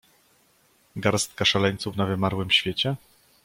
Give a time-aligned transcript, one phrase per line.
[0.95, 2.95] "Garstka szaleńców na wymarłym świecie?"